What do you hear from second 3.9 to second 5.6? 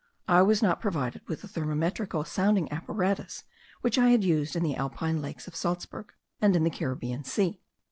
I had used in the Alpine lakes of